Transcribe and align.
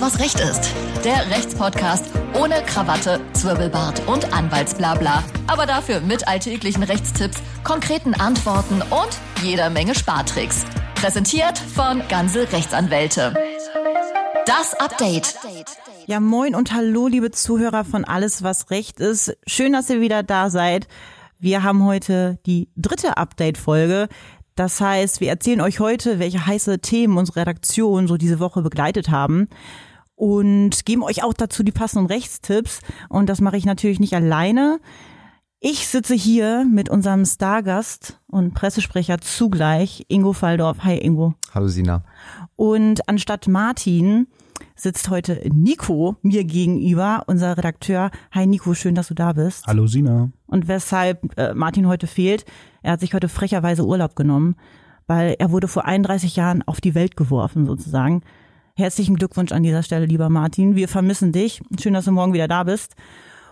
Was 0.00 0.20
Recht 0.20 0.38
ist. 0.38 0.72
Der 1.04 1.28
Rechtspodcast 1.28 2.04
ohne 2.34 2.62
Krawatte, 2.62 3.20
Zwirbelbart 3.32 4.06
und 4.06 4.32
Anwaltsblabla. 4.32 5.24
Aber 5.48 5.66
dafür 5.66 6.00
mit 6.00 6.28
alltäglichen 6.28 6.84
Rechtstipps, 6.84 7.38
konkreten 7.64 8.14
Antworten 8.14 8.80
und 8.80 9.08
jeder 9.42 9.70
Menge 9.70 9.96
Spartricks. 9.96 10.64
Präsentiert 10.94 11.58
von 11.58 12.00
Ganze 12.08 12.52
Rechtsanwälte. 12.52 13.34
Das 14.46 14.74
Update. 14.78 15.34
Ja, 16.06 16.20
moin 16.20 16.54
und 16.54 16.72
hallo, 16.72 17.08
liebe 17.08 17.32
Zuhörer 17.32 17.84
von 17.84 18.04
Alles, 18.04 18.44
was 18.44 18.70
Recht 18.70 19.00
ist. 19.00 19.36
Schön, 19.48 19.72
dass 19.72 19.90
ihr 19.90 20.00
wieder 20.00 20.22
da 20.22 20.48
seid. 20.48 20.86
Wir 21.40 21.64
haben 21.64 21.84
heute 21.84 22.38
die 22.46 22.68
dritte 22.76 23.16
Update-Folge. 23.16 24.08
Das 24.58 24.80
heißt, 24.80 25.20
wir 25.20 25.28
erzählen 25.28 25.60
euch 25.60 25.78
heute, 25.78 26.18
welche 26.18 26.44
heiße 26.44 26.80
Themen 26.80 27.16
unsere 27.16 27.42
Redaktion 27.42 28.08
so 28.08 28.16
diese 28.16 28.40
Woche 28.40 28.60
begleitet 28.60 29.08
haben 29.08 29.46
und 30.16 30.84
geben 30.84 31.04
euch 31.04 31.22
auch 31.22 31.32
dazu 31.32 31.62
die 31.62 31.70
passenden 31.70 32.06
Rechtstipps. 32.06 32.80
Und 33.08 33.28
das 33.28 33.40
mache 33.40 33.56
ich 33.56 33.64
natürlich 33.64 34.00
nicht 34.00 34.16
alleine. 34.16 34.80
Ich 35.60 35.86
sitze 35.86 36.16
hier 36.16 36.66
mit 36.68 36.88
unserem 36.88 37.24
Stargast 37.24 38.18
und 38.26 38.52
Pressesprecher 38.52 39.20
zugleich, 39.20 40.04
Ingo 40.08 40.32
Falldorf. 40.32 40.78
Hi 40.82 40.98
Ingo. 40.98 41.34
Hallo 41.54 41.68
Sina. 41.68 42.02
Und 42.56 43.08
anstatt 43.08 43.46
Martin 43.46 44.26
sitzt 44.74 45.08
heute 45.08 45.40
Nico 45.52 46.16
mir 46.22 46.42
gegenüber, 46.42 47.22
unser 47.28 47.56
Redakteur. 47.56 48.10
Hi 48.32 48.44
Nico, 48.44 48.74
schön, 48.74 48.96
dass 48.96 49.06
du 49.06 49.14
da 49.14 49.34
bist. 49.34 49.68
Hallo 49.68 49.86
Sina. 49.86 50.30
Und 50.46 50.66
weshalb 50.66 51.38
äh, 51.38 51.54
Martin 51.54 51.86
heute 51.86 52.08
fehlt, 52.08 52.44
er 52.88 52.92
hat 52.92 53.00
sich 53.00 53.12
heute 53.12 53.28
frecherweise 53.28 53.84
Urlaub 53.84 54.16
genommen, 54.16 54.56
weil 55.06 55.36
er 55.38 55.50
wurde 55.50 55.68
vor 55.68 55.84
31 55.84 56.36
Jahren 56.36 56.62
auf 56.62 56.80
die 56.80 56.94
Welt 56.94 57.18
geworfen 57.18 57.66
sozusagen. 57.66 58.22
Herzlichen 58.76 59.16
Glückwunsch 59.16 59.52
an 59.52 59.62
dieser 59.62 59.82
Stelle, 59.82 60.06
lieber 60.06 60.30
Martin. 60.30 60.74
Wir 60.74 60.88
vermissen 60.88 61.30
dich. 61.30 61.60
Schön, 61.78 61.92
dass 61.92 62.06
du 62.06 62.12
morgen 62.12 62.32
wieder 62.32 62.48
da 62.48 62.64
bist. 62.64 62.94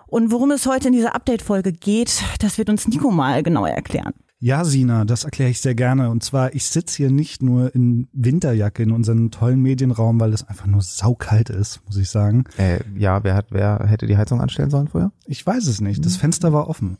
Und 0.06 0.30
worum 0.30 0.52
es 0.52 0.66
heute 0.66 0.88
in 0.88 0.94
dieser 0.94 1.14
Update-Folge 1.14 1.72
geht, 1.72 2.22
das 2.40 2.56
wird 2.56 2.70
uns 2.70 2.88
Nico 2.88 3.10
mal 3.10 3.42
genauer 3.42 3.68
erklären. 3.68 4.14
Ja, 4.38 4.64
Sina, 4.64 5.04
das 5.04 5.24
erkläre 5.24 5.50
ich 5.50 5.60
sehr 5.60 5.74
gerne. 5.74 6.08
Und 6.08 6.22
zwar, 6.22 6.54
ich 6.54 6.64
sitze 6.64 6.96
hier 6.96 7.10
nicht 7.10 7.42
nur 7.42 7.74
in 7.74 8.08
Winterjacke 8.14 8.82
in 8.82 8.90
unserem 8.90 9.30
tollen 9.30 9.60
Medienraum, 9.60 10.18
weil 10.18 10.32
es 10.32 10.48
einfach 10.48 10.66
nur 10.66 10.80
saukalt 10.80 11.50
ist, 11.50 11.82
muss 11.84 11.98
ich 11.98 12.08
sagen. 12.08 12.44
Äh, 12.56 12.78
ja, 12.96 13.22
wer 13.22 13.34
hat, 13.34 13.48
wer 13.50 13.84
hätte 13.86 14.06
die 14.06 14.16
Heizung 14.16 14.40
anstellen 14.40 14.70
sollen 14.70 14.88
vorher? 14.88 15.12
Ich 15.26 15.44
weiß 15.46 15.66
es 15.66 15.82
nicht. 15.82 16.06
Das 16.06 16.16
Fenster 16.16 16.54
war 16.54 16.68
offen. 16.68 16.96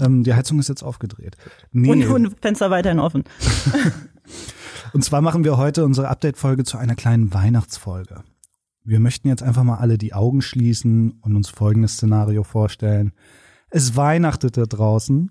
Ähm, 0.00 0.24
die 0.24 0.34
Heizung 0.34 0.58
ist 0.58 0.68
jetzt 0.68 0.82
aufgedreht. 0.82 1.36
Nee. 1.72 1.90
Und, 1.90 2.06
und 2.06 2.40
Fenster 2.40 2.70
weiterhin 2.70 2.98
offen. 2.98 3.24
und 4.92 5.04
zwar 5.04 5.20
machen 5.20 5.44
wir 5.44 5.56
heute 5.56 5.84
unsere 5.84 6.08
Update-Folge 6.08 6.64
zu 6.64 6.78
einer 6.78 6.94
kleinen 6.94 7.32
Weihnachtsfolge. 7.34 8.24
Wir 8.84 9.00
möchten 9.00 9.28
jetzt 9.28 9.42
einfach 9.42 9.64
mal 9.64 9.78
alle 9.78 9.98
die 9.98 10.12
Augen 10.12 10.42
schließen 10.42 11.18
und 11.22 11.36
uns 11.36 11.48
folgendes 11.48 11.94
Szenario 11.94 12.42
vorstellen. 12.42 13.12
Es 13.70 13.96
weihnachtet 13.96 14.56
da 14.56 14.64
draußen 14.64 15.30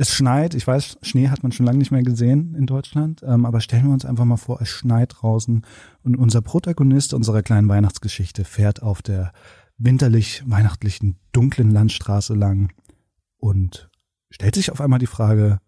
es 0.00 0.14
schneit, 0.14 0.54
ich 0.54 0.66
weiß, 0.66 0.96
Schnee 1.02 1.28
hat 1.28 1.42
man 1.42 1.52
schon 1.52 1.66
lange 1.66 1.76
nicht 1.76 1.90
mehr 1.90 2.02
gesehen 2.02 2.54
in 2.54 2.64
Deutschland, 2.64 3.22
ähm, 3.22 3.44
aber 3.44 3.60
stellen 3.60 3.84
wir 3.84 3.92
uns 3.92 4.06
einfach 4.06 4.24
mal 4.24 4.38
vor, 4.38 4.62
es 4.62 4.70
schneit 4.70 5.16
draußen 5.18 5.60
und 6.02 6.16
unser 6.16 6.40
Protagonist 6.40 7.12
unserer 7.12 7.42
kleinen 7.42 7.68
Weihnachtsgeschichte 7.68 8.46
fährt 8.46 8.82
auf 8.82 9.02
der 9.02 9.32
winterlich 9.76 10.42
weihnachtlichen 10.46 11.18
dunklen 11.32 11.70
Landstraße 11.70 12.32
lang 12.32 12.72
und 13.36 13.89
stellt 14.30 14.54
sich 14.54 14.72
auf 14.72 14.80
einmal 14.80 14.98
die 14.98 15.06
Frage, 15.06 15.58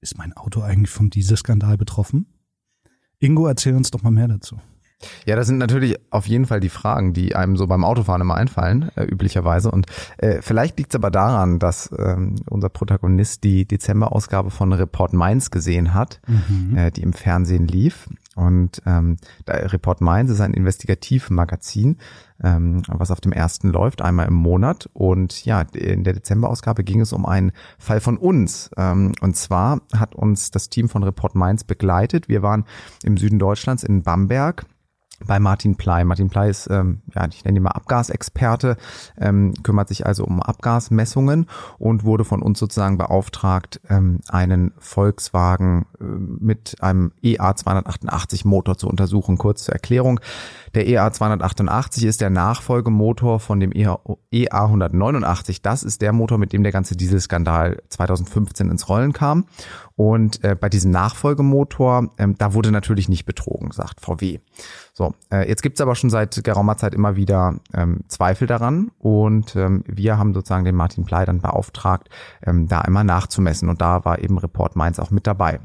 ist 0.00 0.18
mein 0.18 0.32
Auto 0.32 0.60
eigentlich 0.60 0.90
vom 0.90 1.10
Dieselskandal 1.10 1.76
betroffen? 1.76 2.26
Ingo, 3.18 3.46
erzähl 3.46 3.74
uns 3.74 3.90
doch 3.90 4.02
mal 4.02 4.10
mehr 4.10 4.28
dazu. 4.28 4.58
Ja, 5.26 5.36
das 5.36 5.46
sind 5.46 5.58
natürlich 5.58 5.96
auf 6.10 6.26
jeden 6.26 6.46
Fall 6.46 6.60
die 6.60 6.70
Fragen, 6.70 7.12
die 7.12 7.36
einem 7.36 7.56
so 7.56 7.66
beim 7.66 7.84
Autofahren 7.84 8.22
immer 8.22 8.34
einfallen, 8.34 8.90
äh, 8.96 9.04
üblicherweise. 9.04 9.70
Und 9.70 9.86
äh, 10.18 10.40
vielleicht 10.40 10.78
liegt 10.78 10.92
es 10.92 10.96
aber 10.96 11.10
daran, 11.10 11.58
dass 11.58 11.90
ähm, 11.98 12.36
unser 12.48 12.70
Protagonist 12.70 13.44
die 13.44 13.66
Dezemberausgabe 13.66 14.50
von 14.50 14.72
Report 14.72 15.12
Mainz 15.12 15.50
gesehen 15.50 15.92
hat, 15.92 16.20
mhm. 16.26 16.76
äh, 16.76 16.90
die 16.90 17.02
im 17.02 17.12
Fernsehen 17.12 17.66
lief. 17.66 18.08
Und 18.36 18.82
ähm, 18.86 19.16
Report 19.48 20.00
Mainz 20.00 20.30
ist 20.30 20.40
ein 20.40 20.52
Investigativmagazin, 20.52 21.96
ähm, 22.44 22.82
was 22.86 23.10
auf 23.10 23.20
dem 23.20 23.32
ersten 23.32 23.70
läuft, 23.70 24.02
einmal 24.02 24.28
im 24.28 24.34
Monat. 24.34 24.88
Und 24.92 25.44
ja, 25.46 25.62
in 25.72 26.04
der 26.04 26.12
Dezemberausgabe 26.12 26.84
ging 26.84 27.00
es 27.00 27.14
um 27.14 27.24
einen 27.24 27.52
Fall 27.78 28.00
von 28.00 28.18
uns. 28.18 28.70
Ähm, 28.76 29.12
und 29.22 29.36
zwar 29.36 29.80
hat 29.94 30.14
uns 30.14 30.50
das 30.50 30.68
Team 30.68 30.88
von 30.88 31.02
Report 31.02 31.34
Mainz 31.34 31.64
begleitet. 31.64 32.28
Wir 32.28 32.42
waren 32.42 32.64
im 33.02 33.16
Süden 33.16 33.38
Deutschlands 33.38 33.82
in 33.82 34.02
Bamberg 34.02 34.66
bei 35.24 35.38
Martin 35.38 35.76
Plei. 35.76 36.04
Martin 36.04 36.28
Plei 36.28 36.48
ist, 36.50 36.68
ähm, 36.70 37.00
ja, 37.14 37.26
ich 37.28 37.44
nenne 37.44 37.58
ihn 37.58 37.62
mal 37.62 37.70
Abgasexperte, 37.70 38.76
ähm, 39.18 39.54
kümmert 39.62 39.88
sich 39.88 40.06
also 40.06 40.24
um 40.24 40.42
Abgasmessungen 40.42 41.46
und 41.78 42.04
wurde 42.04 42.24
von 42.24 42.42
uns 42.42 42.58
sozusagen 42.58 42.98
beauftragt, 42.98 43.80
ähm, 43.88 44.20
einen 44.28 44.72
Volkswagen 44.78 45.86
äh, 46.00 46.04
mit 46.04 46.76
einem 46.80 47.12
EA 47.22 47.54
288 47.56 48.44
Motor 48.44 48.76
zu 48.76 48.88
untersuchen. 48.88 49.38
Kurz 49.38 49.64
zur 49.64 49.74
Erklärung. 49.74 50.20
Der 50.76 50.86
EA 50.86 51.10
288 51.10 52.04
ist 52.04 52.20
der 52.20 52.28
Nachfolgemotor 52.28 53.40
von 53.40 53.60
dem 53.60 53.72
EA 53.72 53.98
189. 54.30 55.62
Das 55.62 55.82
ist 55.82 56.02
der 56.02 56.12
Motor, 56.12 56.36
mit 56.36 56.52
dem 56.52 56.62
der 56.64 56.70
ganze 56.70 56.98
Dieselskandal 56.98 57.82
2015 57.88 58.68
ins 58.68 58.86
Rollen 58.90 59.14
kam. 59.14 59.46
Und 59.94 60.44
äh, 60.44 60.54
bei 60.54 60.68
diesem 60.68 60.90
Nachfolgemotor, 60.90 62.10
ähm, 62.18 62.34
da 62.36 62.52
wurde 62.52 62.72
natürlich 62.72 63.08
nicht 63.08 63.24
betrogen, 63.24 63.70
sagt 63.70 64.02
VW. 64.02 64.40
So, 64.92 65.14
äh, 65.32 65.48
jetzt 65.48 65.62
gibt's 65.62 65.80
aber 65.80 65.94
schon 65.94 66.10
seit 66.10 66.44
geraumer 66.44 66.76
Zeit 66.76 66.94
immer 66.94 67.16
wieder 67.16 67.54
ähm, 67.72 68.00
Zweifel 68.08 68.46
daran 68.46 68.90
und 68.98 69.56
ähm, 69.56 69.82
wir 69.86 70.18
haben 70.18 70.34
sozusagen 70.34 70.66
den 70.66 70.74
Martin 70.74 71.06
Plei 71.06 71.24
dann 71.24 71.40
beauftragt, 71.40 72.10
ähm, 72.42 72.68
da 72.68 72.80
einmal 72.80 73.04
nachzumessen 73.04 73.70
und 73.70 73.80
da 73.80 74.04
war 74.04 74.18
eben 74.18 74.36
Report 74.36 74.76
Mainz 74.76 74.98
auch 74.98 75.10
mit 75.10 75.26
dabei. 75.26 75.60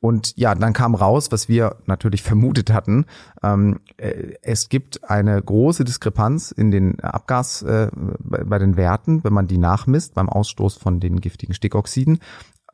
Und 0.00 0.36
ja, 0.36 0.54
dann 0.54 0.72
kam 0.72 0.94
raus, 0.94 1.32
was 1.32 1.48
wir 1.48 1.76
natürlich 1.86 2.22
vermutet 2.22 2.72
hatten. 2.72 3.06
Ähm, 3.42 3.80
äh, 3.96 4.34
es 4.42 4.68
gibt 4.68 5.08
eine 5.10 5.42
große 5.42 5.84
Diskrepanz 5.84 6.52
in 6.52 6.70
den 6.70 7.00
Abgas, 7.00 7.62
äh, 7.62 7.88
bei 8.20 8.58
den 8.58 8.76
Werten, 8.76 9.24
wenn 9.24 9.32
man 9.32 9.48
die 9.48 9.58
nachmisst 9.58 10.14
beim 10.14 10.28
Ausstoß 10.28 10.76
von 10.76 11.00
den 11.00 11.20
giftigen 11.20 11.54
Stickoxiden 11.54 12.20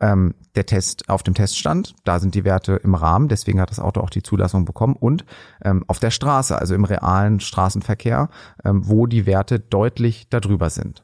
ähm, 0.01 0.35
der 0.55 0.67
Test 0.67 1.09
auf 1.09 1.23
dem 1.23 1.35
Teststand, 1.35 1.95
da 2.05 2.19
sind 2.19 2.35
die 2.35 2.45
Werte 2.45 2.75
im 2.75 2.95
Rahmen, 2.95 3.29
deswegen 3.29 3.61
hat 3.61 3.71
das 3.71 3.81
Auto 3.81 4.01
auch 4.01 4.11
die 4.11 4.23
Zulassung 4.23 4.65
bekommen 4.65 4.97
und 4.99 5.25
ähm, 5.63 5.85
auf 5.87 5.99
der 5.99 6.11
Straße, 6.11 6.59
also 6.59 6.75
im 6.75 6.85
realen 6.85 7.41
Straßenverkehr, 7.41 8.29
ähm, 8.65 8.89
wo 8.89 9.07
die 9.07 9.27
Werte 9.27 9.61
deutlich 9.61 10.29
darüber 10.29 10.71
sind. 10.71 11.04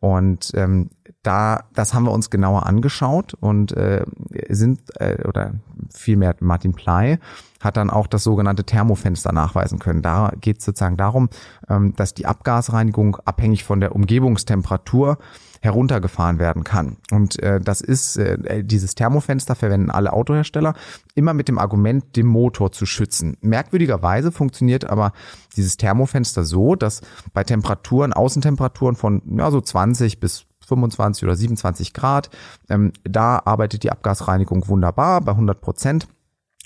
Und 0.00 0.52
ähm, 0.54 0.90
da, 1.22 1.64
das 1.74 1.92
haben 1.92 2.04
wir 2.04 2.12
uns 2.12 2.30
genauer 2.30 2.66
angeschaut 2.66 3.34
und 3.34 3.72
äh, 3.72 4.04
sind 4.48 4.80
äh, 4.98 5.26
oder 5.28 5.52
vielmehr 5.90 6.34
Martin 6.40 6.72
Plei 6.72 7.18
hat 7.60 7.76
dann 7.76 7.90
auch 7.90 8.06
das 8.06 8.24
sogenannte 8.24 8.64
Thermofenster 8.64 9.32
nachweisen 9.32 9.78
können. 9.78 10.00
Da 10.00 10.32
geht 10.40 10.60
es 10.60 10.64
sozusagen 10.64 10.96
darum, 10.96 11.28
ähm, 11.68 11.94
dass 11.96 12.14
die 12.14 12.24
Abgasreinigung 12.24 13.16
abhängig 13.26 13.64
von 13.64 13.80
der 13.80 13.94
Umgebungstemperatur 13.94 15.18
heruntergefahren 15.60 16.38
werden 16.38 16.64
kann. 16.64 16.96
Und 17.10 17.38
äh, 17.42 17.60
das 17.60 17.80
ist, 17.80 18.16
äh, 18.16 18.64
dieses 18.64 18.94
Thermofenster 18.94 19.54
verwenden 19.54 19.90
alle 19.90 20.12
Autohersteller 20.12 20.74
immer 21.14 21.34
mit 21.34 21.48
dem 21.48 21.58
Argument, 21.58 22.16
den 22.16 22.26
Motor 22.26 22.72
zu 22.72 22.86
schützen. 22.86 23.36
Merkwürdigerweise 23.42 24.32
funktioniert 24.32 24.88
aber 24.88 25.12
dieses 25.56 25.76
Thermofenster 25.76 26.44
so, 26.44 26.76
dass 26.76 27.02
bei 27.34 27.44
Temperaturen, 27.44 28.12
Außentemperaturen 28.12 28.96
von 28.96 29.22
ja, 29.36 29.50
so 29.50 29.60
20 29.60 30.18
bis 30.18 30.46
25 30.66 31.24
oder 31.24 31.36
27 31.36 31.92
Grad, 31.92 32.30
ähm, 32.68 32.92
da 33.04 33.42
arbeitet 33.44 33.82
die 33.82 33.90
Abgasreinigung 33.90 34.66
wunderbar 34.68 35.20
bei 35.20 35.32
100 35.32 35.60
Prozent. 35.60 36.08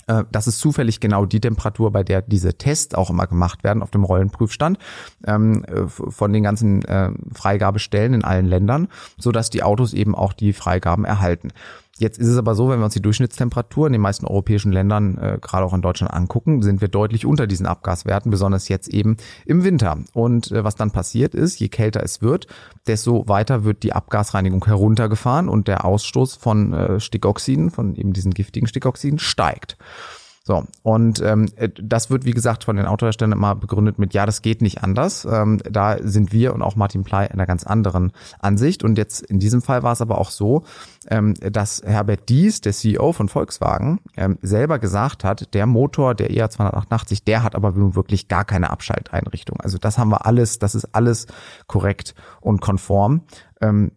Äh, 0.06 0.25
das 0.31 0.47
ist 0.47 0.59
zufällig 0.59 1.00
genau 1.00 1.26
die 1.26 1.41
Temperatur, 1.41 1.91
bei 1.92 2.03
der 2.03 2.22
diese 2.22 2.54
Tests 2.54 2.94
auch 2.94 3.10
immer 3.10 3.27
gemacht 3.27 3.65
werden 3.65 3.83
auf 3.83 3.91
dem 3.91 4.04
Rollenprüfstand 4.04 4.78
ähm, 5.27 5.65
äh, 5.65 5.86
von 5.89 6.33
den 6.33 6.42
ganzen 6.42 6.84
äh, 6.84 7.10
Freigabestellen 7.33 8.15
in 8.15 8.24
allen 8.24 8.47
Ländern, 8.47 8.89
so 9.18 9.33
dass 9.33 9.51
die 9.51 9.62
Autos 9.62 9.92
eben 9.92 10.15
auch 10.15 10.33
die 10.33 10.53
Freigaben 10.53 11.04
erhalten. 11.04 11.53
Jetzt 11.98 12.18
ist 12.18 12.26
es 12.26 12.36
aber 12.36 12.56
so, 12.56 12.68
wenn 12.68 12.80
wir 12.80 12.86
uns 12.86 12.94
die 12.94 13.02
Durchschnittstemperatur 13.02 13.86
in 13.86 13.92
den 13.92 14.02
meisten 14.02 14.26
europäischen 14.26 14.72
Ländern, 14.72 15.16
äh, 15.16 15.38
gerade 15.41 15.64
auch 15.64 15.72
in 15.72 15.82
Deutschland 15.82 16.12
angucken, 16.12 16.60
sind 16.60 16.80
wir 16.80 16.88
deutlich 16.88 17.24
unter 17.24 17.46
diesen 17.46 17.66
Abgaswerten, 17.66 18.32
besonders 18.32 18.68
jetzt 18.68 18.88
eben 18.88 19.16
im 19.46 19.62
Winter. 19.62 19.98
Und 20.12 20.50
äh, 20.50 20.64
was 20.64 20.74
dann 20.74 20.91
passiert 20.91 21.34
ist, 21.34 21.60
je 21.60 21.68
kälter 21.68 22.02
es 22.02 22.20
wird, 22.20 22.48
desto 22.88 23.28
weiter 23.28 23.62
wird 23.62 23.84
die 23.84 23.92
Abgasreinigung 23.92 24.64
heruntergefahren 24.64 25.48
und 25.48 25.68
der 25.68 25.84
Ausstoß 25.84 26.34
von 26.34 26.72
äh, 26.72 26.98
Stickoxiden, 26.98 27.70
von 27.70 27.94
eben 27.94 28.12
diesen 28.12 28.34
giftigen 28.34 28.66
Stickoxiden 28.66 29.20
steigt. 29.20 29.76
So, 30.46 30.64
und 30.82 31.22
ähm, 31.22 31.48
äh, 31.56 31.70
das 31.74 32.10
wird, 32.10 32.26
wie 32.26 32.32
gesagt, 32.32 32.64
von 32.64 32.76
den 32.76 32.84
Autoherstellern 32.84 33.32
immer 33.32 33.54
begründet 33.54 33.98
mit, 33.98 34.12
ja, 34.12 34.26
das 34.26 34.42
geht 34.42 34.60
nicht 34.60 34.84
anders. 34.84 35.24
Ähm, 35.24 35.58
da 35.64 35.96
sind 36.02 36.34
wir 36.34 36.52
und 36.52 36.60
auch 36.60 36.76
Martin 36.76 37.02
Pley 37.02 37.24
in 37.24 37.32
einer 37.32 37.46
ganz 37.46 37.64
anderen 37.64 38.12
Ansicht. 38.41 38.84
Und 38.84 38.98
jetzt 38.98 39.22
in 39.22 39.38
diesem 39.38 39.62
Fall 39.62 39.82
war 39.82 39.92
es 39.92 40.02
aber 40.02 40.18
auch 40.18 40.28
so, 40.28 40.64
ähm, 41.08 41.32
dass 41.41 41.80
Herbert 41.82 42.28
Dies, 42.28 42.60
der 42.60 42.74
CEO 42.74 43.12
von 43.12 43.30
Volkswagen, 43.30 44.00
ähm, 44.18 44.36
selber 44.42 44.78
gesagt 44.78 45.24
hat, 45.24 45.54
der 45.54 45.64
Motor, 45.64 46.14
der 46.14 46.30
EA288, 46.30 47.24
der 47.24 47.42
hat 47.42 47.54
aber 47.54 47.72
nun 47.72 47.94
wirklich 47.94 48.28
gar 48.28 48.44
keine 48.44 48.68
Abschalteinrichtung. 48.68 49.62
Also 49.62 49.78
das 49.78 49.96
haben 49.96 50.10
wir 50.10 50.26
alles, 50.26 50.58
das 50.58 50.74
ist 50.74 50.94
alles 50.94 51.26
korrekt 51.68 52.14
und 52.42 52.60
konform. 52.60 53.22
Ähm, 53.62 53.92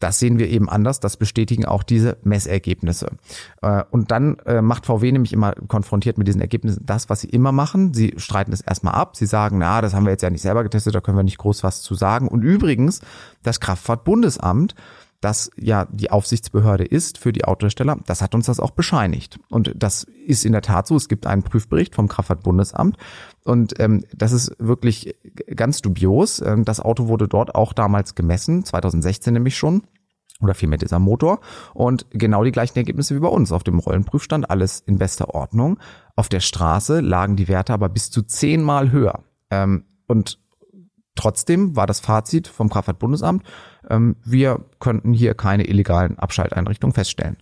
das 0.00 0.18
sehen 0.18 0.38
wir 0.38 0.48
eben 0.48 0.68
anders, 0.68 0.98
das 0.98 1.16
bestätigen 1.16 1.66
auch 1.66 1.82
diese 1.82 2.16
Messergebnisse. 2.24 3.10
Äh, 3.62 3.84
und 3.90 4.10
dann 4.10 4.38
äh, 4.46 4.62
macht 4.62 4.86
VW 4.86 5.12
nämlich 5.12 5.32
immer 5.32 5.52
konfrontiert 5.52 6.18
mit 6.18 6.26
diesen 6.26 6.40
Ergebnissen 6.40 6.84
das, 6.84 7.08
was 7.08 7.20
sie 7.20 7.28
immer 7.28 7.52
machen. 7.52 7.94
Sie 7.94 8.14
streiten 8.16 8.52
es 8.52 8.62
erstmal 8.62 8.94
ab. 8.94 9.16
Sie 9.16 9.26
sagen, 9.26 9.58
na, 9.58 9.80
das 9.80 9.94
haben 9.94 10.04
wir 10.04 10.10
jetzt 10.10 10.22
ja 10.22 10.30
nicht 10.30 10.42
selber 10.42 10.62
getestet, 10.62 10.94
da 10.94 11.00
können 11.00 11.18
wir 11.18 11.22
nicht 11.22 11.38
groß 11.38 11.62
was 11.62 11.82
zu 11.82 11.94
sagen. 11.94 12.28
Und 12.28 12.42
übrigens, 12.42 13.00
das 13.42 13.60
Kraftfahrtbundesamt 13.60 14.74
das 15.20 15.50
ja 15.56 15.86
die 15.90 16.10
Aufsichtsbehörde 16.10 16.84
ist 16.84 17.18
für 17.18 17.32
die 17.32 17.44
Autohersteller, 17.44 17.98
das 18.06 18.22
hat 18.22 18.34
uns 18.34 18.46
das 18.46 18.60
auch 18.60 18.70
bescheinigt. 18.70 19.38
Und 19.48 19.72
das 19.76 20.04
ist 20.04 20.44
in 20.44 20.52
der 20.52 20.62
Tat 20.62 20.86
so. 20.86 20.96
Es 20.96 21.08
gibt 21.08 21.26
einen 21.26 21.42
Prüfbericht 21.42 21.94
vom 21.94 22.08
Kraftfahrtbundesamt 22.08 22.96
und 23.44 23.78
ähm, 23.78 24.04
das 24.14 24.32
ist 24.32 24.56
wirklich 24.58 25.14
ganz 25.54 25.82
dubios. 25.82 26.40
Ähm, 26.40 26.64
das 26.64 26.80
Auto 26.80 27.08
wurde 27.08 27.28
dort 27.28 27.54
auch 27.54 27.72
damals 27.72 28.14
gemessen, 28.14 28.64
2016 28.64 29.34
nämlich 29.34 29.56
schon 29.56 29.82
oder 30.40 30.54
vielmehr 30.54 30.78
dieser 30.78 30.98
Motor 30.98 31.40
und 31.74 32.06
genau 32.10 32.44
die 32.44 32.52
gleichen 32.52 32.78
Ergebnisse 32.78 33.14
wie 33.14 33.20
bei 33.20 33.28
uns. 33.28 33.52
Auf 33.52 33.62
dem 33.62 33.78
Rollenprüfstand 33.78 34.50
alles 34.50 34.80
in 34.80 34.98
bester 34.98 35.34
Ordnung. 35.34 35.78
Auf 36.16 36.28
der 36.28 36.40
Straße 36.40 37.00
lagen 37.00 37.36
die 37.36 37.48
Werte 37.48 37.74
aber 37.74 37.88
bis 37.88 38.10
zu 38.10 38.22
zehnmal 38.22 38.90
höher. 38.90 39.22
Ähm, 39.50 39.84
und 40.06 40.38
trotzdem 41.14 41.76
war 41.76 41.86
das 41.86 42.00
Fazit 42.00 42.48
vom 42.48 42.68
Kraftfahrtbundesamt, 42.68 43.44
ähm, 43.88 44.16
wir 44.24 44.64
könnten 44.78 45.12
hier 45.12 45.34
keine 45.34 45.66
illegalen 45.66 46.18
Abschalteinrichtungen 46.18 46.94
feststellen. 46.94 47.36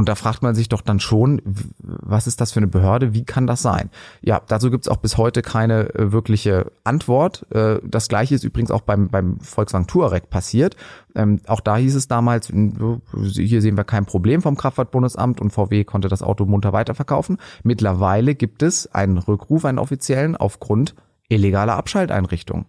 Und 0.00 0.08
da 0.08 0.14
fragt 0.14 0.42
man 0.42 0.54
sich 0.54 0.70
doch 0.70 0.80
dann 0.80 0.98
schon, 0.98 1.42
was 1.44 2.26
ist 2.26 2.40
das 2.40 2.52
für 2.52 2.60
eine 2.60 2.68
Behörde? 2.68 3.12
Wie 3.12 3.26
kann 3.26 3.46
das 3.46 3.60
sein? 3.60 3.90
Ja, 4.22 4.40
dazu 4.48 4.70
gibt's 4.70 4.88
auch 4.88 4.96
bis 4.96 5.18
heute 5.18 5.42
keine 5.42 5.94
äh, 5.94 6.10
wirkliche 6.10 6.72
Antwort. 6.84 7.44
Äh, 7.52 7.80
das 7.84 8.08
gleiche 8.08 8.34
ist 8.34 8.42
übrigens 8.42 8.70
auch 8.70 8.80
beim, 8.80 9.08
beim 9.08 9.38
Volkswagen 9.40 9.86
Touareg 9.86 10.30
passiert. 10.30 10.74
Ähm, 11.14 11.42
auch 11.46 11.60
da 11.60 11.76
hieß 11.76 11.94
es 11.94 12.08
damals, 12.08 12.46
hier 12.46 13.60
sehen 13.60 13.76
wir 13.76 13.84
kein 13.84 14.06
Problem 14.06 14.40
vom 14.40 14.56
Kraftfahrtbundesamt 14.56 15.38
und 15.38 15.50
VW 15.50 15.84
konnte 15.84 16.08
das 16.08 16.22
Auto 16.22 16.46
munter 16.46 16.72
weiterverkaufen. 16.72 17.36
Mittlerweile 17.62 18.34
gibt 18.34 18.62
es 18.62 18.86
einen 18.94 19.18
Rückruf, 19.18 19.66
einen 19.66 19.78
offiziellen, 19.78 20.34
aufgrund 20.34 20.94
illegaler 21.30 21.76
Abschalteinrichtungen. 21.76 22.66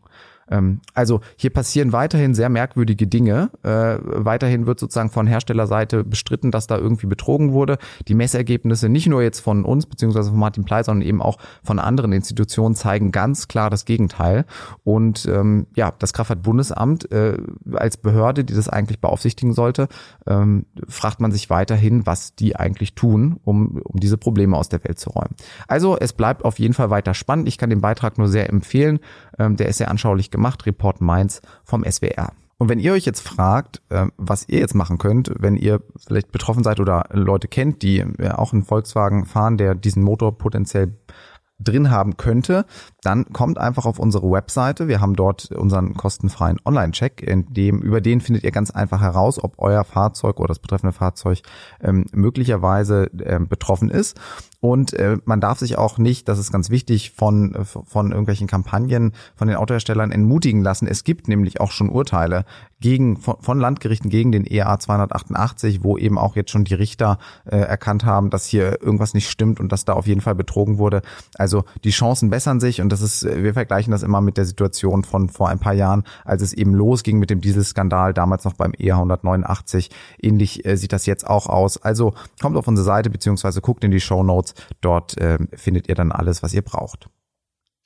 Ähm, 0.51 0.81
also 0.93 1.21
hier 1.37 1.49
passieren 1.49 1.93
weiterhin 1.93 2.35
sehr 2.35 2.49
merkwürdige 2.49 3.07
Dinge. 3.07 3.49
Äh, 3.63 3.97
weiterhin 4.01 4.67
wird 4.67 4.79
sozusagen 4.79 5.09
von 5.09 5.25
Herstellerseite 5.25 6.03
bestritten, 6.03 6.51
dass 6.51 6.67
da 6.67 6.77
irgendwie 6.77 7.07
betrogen 7.07 7.53
wurde. 7.53 7.77
Die 8.07 8.13
Messergebnisse 8.13 8.89
nicht 8.89 9.07
nur 9.07 9.23
jetzt 9.23 9.39
von 9.39 9.65
uns 9.65 9.85
beziehungsweise 9.85 10.29
von 10.29 10.39
Martin 10.39 10.65
Pley, 10.65 10.83
sondern 10.83 11.07
eben 11.07 11.21
auch 11.21 11.37
von 11.63 11.79
anderen 11.79 12.11
Institutionen 12.11 12.75
zeigen 12.75 13.11
ganz 13.11 13.47
klar 13.47 13.69
das 13.69 13.85
Gegenteil. 13.85 14.45
Und 14.83 15.25
ähm, 15.25 15.67
ja, 15.75 15.93
das 15.97 16.13
Kraftfahrtbundesamt 16.13 17.11
äh, 17.11 17.37
als 17.73 17.97
Behörde, 17.97 18.43
die 18.43 18.53
das 18.53 18.69
eigentlich 18.69 18.99
beaufsichtigen 18.99 19.53
sollte, 19.53 19.87
ähm, 20.27 20.65
fragt 20.87 21.21
man 21.21 21.31
sich 21.31 21.49
weiterhin, 21.49 22.05
was 22.05 22.35
die 22.35 22.55
eigentlich 22.55 22.95
tun, 22.95 23.39
um, 23.43 23.81
um 23.83 23.99
diese 23.99 24.17
Probleme 24.17 24.57
aus 24.57 24.69
der 24.69 24.83
Welt 24.83 24.99
zu 24.99 25.09
räumen. 25.11 25.35
Also 25.67 25.97
es 25.97 26.13
bleibt 26.13 26.43
auf 26.43 26.59
jeden 26.59 26.73
Fall 26.73 26.89
weiter 26.89 27.13
spannend. 27.13 27.47
Ich 27.47 27.57
kann 27.57 27.69
den 27.69 27.81
Beitrag 27.81 28.17
nur 28.17 28.27
sehr 28.27 28.49
empfehlen. 28.49 28.99
Ähm, 29.39 29.55
der 29.55 29.67
ist 29.67 29.77
sehr 29.77 29.89
anschaulich 29.89 30.31
gemacht. 30.31 30.65
Report 30.65 31.01
Mainz 31.01 31.41
vom 31.63 31.83
SWR. 31.83 32.33
Und 32.57 32.69
wenn 32.69 32.77
ihr 32.77 32.93
euch 32.93 33.05
jetzt 33.05 33.27
fragt, 33.27 33.81
ähm, 33.89 34.11
was 34.17 34.47
ihr 34.47 34.59
jetzt 34.59 34.75
machen 34.75 34.99
könnt, 34.99 35.31
wenn 35.39 35.55
ihr 35.55 35.81
vielleicht 35.97 36.31
betroffen 36.31 36.63
seid 36.63 36.79
oder 36.79 37.05
Leute 37.11 37.47
kennt, 37.47 37.81
die 37.81 38.05
auch 38.29 38.53
einen 38.53 38.63
Volkswagen 38.63 39.25
fahren, 39.25 39.57
der 39.57 39.73
diesen 39.73 40.03
Motor 40.03 40.37
potenziell 40.37 40.93
drin 41.63 41.91
haben 41.91 42.17
könnte, 42.17 42.65
dann 43.01 43.31
kommt 43.33 43.57
einfach 43.57 43.85
auf 43.85 43.99
unsere 43.99 44.29
Webseite. 44.31 44.87
Wir 44.87 45.01
haben 45.01 45.15
dort 45.15 45.51
unseren 45.51 45.95
kostenfreien 45.95 46.59
Online-Check, 46.65 47.21
in 47.21 47.45
dem, 47.53 47.81
über 47.81 48.01
den 48.01 48.21
findet 48.21 48.43
ihr 48.43 48.51
ganz 48.51 48.71
einfach 48.71 49.01
heraus, 49.01 49.43
ob 49.43 49.55
euer 49.57 49.83
Fahrzeug 49.83 50.39
oder 50.39 50.49
das 50.49 50.59
betreffende 50.59 50.93
Fahrzeug 50.93 51.41
ähm, 51.81 52.05
möglicherweise 52.11 53.09
äh, 53.19 53.39
betroffen 53.39 53.89
ist. 53.89 54.19
Und 54.61 54.93
äh, 54.93 55.17
man 55.25 55.41
darf 55.41 55.57
sich 55.57 55.75
auch 55.77 55.97
nicht, 55.97 56.27
das 56.27 56.37
ist 56.37 56.51
ganz 56.51 56.69
wichtig, 56.69 57.11
von, 57.11 57.57
von 57.65 58.11
irgendwelchen 58.11 58.45
Kampagnen 58.45 59.13
von 59.35 59.47
den 59.47 59.57
Autoherstellern 59.57 60.11
entmutigen 60.11 60.61
lassen. 60.61 60.87
Es 60.87 61.03
gibt 61.03 61.27
nämlich 61.27 61.59
auch 61.59 61.71
schon 61.71 61.89
Urteile 61.89 62.45
gegen, 62.79 63.17
von, 63.17 63.37
von 63.39 63.59
Landgerichten 63.59 64.11
gegen 64.11 64.31
den 64.31 64.45
EA 64.45 64.77
288, 64.77 65.83
wo 65.83 65.97
eben 65.97 66.19
auch 66.19 66.35
jetzt 66.35 66.51
schon 66.51 66.63
die 66.63 66.75
Richter 66.75 67.17
äh, 67.45 67.57
erkannt 67.57 68.05
haben, 68.05 68.29
dass 68.29 68.45
hier 68.45 68.83
irgendwas 68.83 69.15
nicht 69.15 69.31
stimmt 69.31 69.59
und 69.59 69.71
dass 69.71 69.83
da 69.83 69.93
auf 69.93 70.05
jeden 70.05 70.21
Fall 70.21 70.35
betrogen 70.35 70.77
wurde. 70.77 71.01
Also 71.39 71.50
die 71.83 71.91
Chancen 71.91 72.29
bessern 72.29 72.59
sich 72.59 72.81
und 72.81 72.89
das 72.89 73.01
ist, 73.01 73.25
wir 73.25 73.53
vergleichen 73.53 73.91
das 73.91 74.03
immer 74.03 74.21
mit 74.21 74.37
der 74.37 74.45
Situation 74.45 75.03
von 75.03 75.29
vor 75.29 75.49
ein 75.49 75.59
paar 75.59 75.73
Jahren, 75.73 76.03
als 76.25 76.41
es 76.41 76.53
eben 76.53 76.73
losging 76.73 77.19
mit 77.19 77.29
dem 77.29 77.41
Dieselskandal, 77.41 78.13
damals 78.13 78.45
noch 78.45 78.53
beim 78.53 78.73
EA 78.77 78.95
189. 78.95 79.89
Ähnlich 80.21 80.65
äh, 80.65 80.77
sieht 80.77 80.93
das 80.93 81.05
jetzt 81.05 81.27
auch 81.27 81.47
aus. 81.47 81.77
Also 81.77 82.13
kommt 82.41 82.57
auf 82.57 82.67
unsere 82.67 82.85
Seite 82.85 83.09
beziehungsweise 83.09 83.61
guckt 83.61 83.83
in 83.83 83.91
die 83.91 83.99
Show 83.99 84.23
Notes 84.23 84.55
Dort 84.81 85.17
äh, 85.17 85.37
findet 85.53 85.89
ihr 85.89 85.95
dann 85.95 86.11
alles, 86.11 86.43
was 86.43 86.53
ihr 86.53 86.61
braucht. 86.61 87.09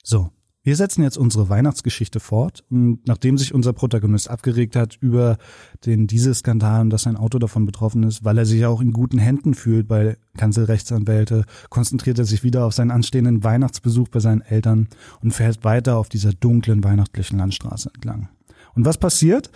So, 0.02 0.30
wir 0.66 0.74
setzen 0.74 1.04
jetzt 1.04 1.16
unsere 1.16 1.48
Weihnachtsgeschichte 1.48 2.18
fort 2.18 2.64
und 2.70 3.06
nachdem 3.06 3.38
sich 3.38 3.54
unser 3.54 3.72
Protagonist 3.72 4.28
abgeregt 4.28 4.74
hat 4.74 4.96
über 5.00 5.38
den 5.84 6.08
Dieselskandal 6.08 6.80
und 6.80 6.90
dass 6.90 7.04
sein 7.04 7.16
Auto 7.16 7.38
davon 7.38 7.66
betroffen 7.66 8.02
ist, 8.02 8.24
weil 8.24 8.36
er 8.36 8.46
sich 8.46 8.66
auch 8.66 8.80
in 8.80 8.90
guten 8.90 9.18
Händen 9.18 9.54
fühlt 9.54 9.86
bei 9.86 10.16
Kanzelrechtsanwälte, 10.36 11.44
konzentriert 11.70 12.18
er 12.18 12.24
sich 12.24 12.42
wieder 12.42 12.66
auf 12.66 12.74
seinen 12.74 12.90
anstehenden 12.90 13.44
Weihnachtsbesuch 13.44 14.08
bei 14.08 14.18
seinen 14.18 14.40
Eltern 14.40 14.88
und 15.20 15.30
fährt 15.30 15.62
weiter 15.62 15.98
auf 15.98 16.08
dieser 16.08 16.32
dunklen 16.32 16.82
weihnachtlichen 16.82 17.38
Landstraße 17.38 17.92
entlang. 17.94 18.28
Und 18.74 18.84
was 18.84 18.98
passiert? 18.98 19.52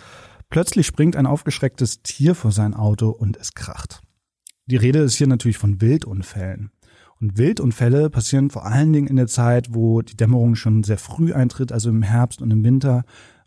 Plötzlich 0.49 0.87
springt 0.87 1.17
ein 1.17 1.25
aufgeschrecktes 1.25 2.03
Tier 2.03 2.35
vor 2.35 2.53
sein 2.53 2.73
Auto 2.73 3.09
und 3.09 3.35
es 3.35 3.53
kracht. 3.53 3.99
Die 4.65 4.77
Rede 4.77 4.99
ist 4.99 5.15
hier 5.15 5.27
natürlich 5.27 5.57
von 5.57 5.81
Wildunfällen. 5.81 6.71
Und 7.21 7.37
Wildunfälle 7.37 8.09
passieren 8.09 8.49
vor 8.49 8.65
allen 8.65 8.91
Dingen 8.91 9.07
in 9.07 9.15
der 9.15 9.27
Zeit, 9.27 9.73
wo 9.75 10.01
die 10.01 10.17
Dämmerung 10.17 10.55
schon 10.55 10.83
sehr 10.83 10.97
früh 10.97 11.31
eintritt, 11.33 11.71
also 11.71 11.91
im 11.91 12.01
Herbst 12.01 12.41
und 12.41 12.49
im 12.49 12.63
Winter. 12.63 13.03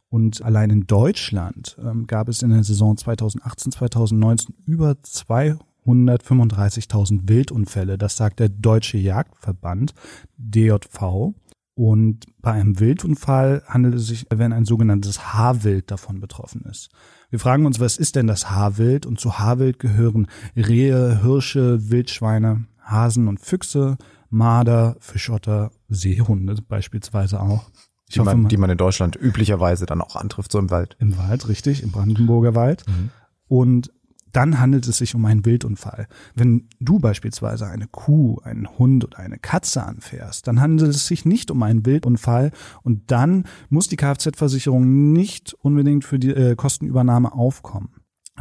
Und 0.09 0.43
allein 0.43 0.71
in 0.71 0.87
Deutschland 0.87 1.77
ähm, 1.85 2.07
gab 2.07 2.29
es 2.29 2.43
in 2.43 2.51
der 2.51 2.63
Saison 2.63 2.97
2018, 2.97 3.73
2019 3.73 4.55
über 4.65 4.93
235.000 4.93 7.29
Wildunfälle. 7.29 7.99
Das 7.99 8.17
sagt 8.17 8.39
der 8.39 8.49
Deutsche 8.49 8.97
Jagdverband, 8.97 9.93
DJV. 10.37 11.35
Und 11.77 12.27
bei 12.41 12.53
einem 12.53 12.79
Wildunfall 12.79 13.65
handelt 13.67 13.97
es 13.97 14.07
sich, 14.07 14.27
wenn 14.33 14.53
ein 14.53 14.67
sogenanntes 14.67 15.35
Haarwild 15.35 15.91
davon 15.91 16.21
betroffen 16.21 16.65
ist. 16.71 16.91
Wir 17.31 17.41
fragen 17.41 17.67
uns, 17.67 17.81
was 17.81 17.97
ist 17.97 18.15
denn 18.15 18.29
das 18.29 18.53
Haarwild? 18.53 19.05
Und 19.05 19.19
zu 19.19 19.41
Haarwild 19.41 19.81
gehören 19.81 20.29
Rehe, 20.55 21.25
Hirsche, 21.25 21.91
Wildschweine, 21.91 22.67
Hasen 22.85 23.29
und 23.29 23.41
Füchse, 23.41 23.97
Marder, 24.31 24.97
Fischotter, 25.01 25.71
Seehunde 25.89 26.57
beispielsweise 26.69 27.41
auch. 27.41 27.71
Die 28.13 28.21
man, 28.21 28.39
hoffe, 28.39 28.49
die 28.49 28.57
man 28.57 28.71
in 28.71 28.79
Deutschland 28.79 29.17
üblicherweise 29.17 29.87
dann 29.87 30.01
auch 30.01 30.17
antrifft, 30.17 30.53
so 30.53 30.59
im 30.59 30.71
Wald. 30.71 30.97
Im 31.01 31.17
Wald, 31.17 31.49
richtig, 31.49 31.83
im 31.83 31.91
Brandenburger 31.91 32.55
Wald. 32.55 32.85
Mhm. 32.87 33.11
Und 33.49 33.91
dann 34.35 34.59
handelt 34.59 34.87
es 34.87 34.99
sich 34.99 35.15
um 35.15 35.25
einen 35.25 35.45
Wildunfall. 35.45 36.09
Wenn 36.35 36.69
du 36.81 36.99
beispielsweise 36.99 37.67
eine 37.67 37.87
Kuh, 37.87 38.41
einen 38.43 38.69
Hund 38.79 39.05
oder 39.05 39.21
eine 39.21 39.39
Katze 39.39 39.85
anfährst, 39.85 40.47
dann 40.49 40.61
handelt 40.61 40.91
es 40.91 41.07
sich 41.07 41.25
nicht 41.25 41.51
um 41.51 41.63
einen 41.63 41.87
Wildunfall 41.87 42.51
und 42.83 43.11
dann 43.11 43.45
muss 43.69 43.89
die 43.89 43.97
Kfz-Versicherung 43.97 45.13
nicht 45.13 45.55
unbedingt 45.55 46.05
für 46.05 46.19
die 46.19 46.31
äh, 46.31 46.57
Kostenübernahme 46.57 47.33
aufkommen. 47.33 47.91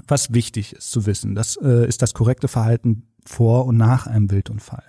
Was 0.08 0.34
wichtig 0.34 0.74
ist 0.74 0.90
zu 0.90 1.06
wissen, 1.06 1.36
das 1.36 1.58
äh, 1.58 1.88
ist 1.88 2.02
das 2.02 2.16
korrekte 2.16 2.48
Verhalten 2.48 3.13
vor 3.26 3.66
und 3.66 3.78
nach 3.78 4.08
einem 4.08 4.32
Wildunfall. 4.32 4.84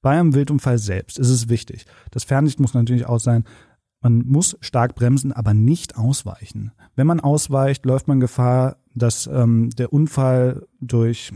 Bei 0.00 0.18
einem 0.18 0.34
Wildunfall 0.34 0.78
selbst 0.78 1.18
ist 1.18 1.30
es 1.30 1.48
wichtig. 1.48 1.86
Das 2.10 2.24
Fernlicht 2.24 2.60
muss 2.60 2.74
natürlich 2.74 3.06
aus 3.06 3.24
sein. 3.24 3.44
Man 4.00 4.24
muss 4.26 4.56
stark 4.60 4.94
bremsen, 4.94 5.32
aber 5.32 5.54
nicht 5.54 5.96
ausweichen. 5.96 6.70
Wenn 6.94 7.08
man 7.08 7.18
ausweicht, 7.18 7.84
läuft 7.84 8.06
man 8.06 8.20
Gefahr, 8.20 8.76
dass 8.94 9.26
ähm, 9.26 9.70
der 9.70 9.92
Unfall 9.92 10.66
durch 10.80 11.32